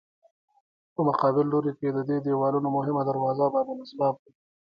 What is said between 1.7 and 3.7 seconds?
کې د دې دیوالونو مهمه دروازه باب